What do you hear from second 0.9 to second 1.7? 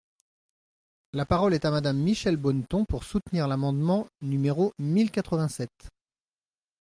La parole est à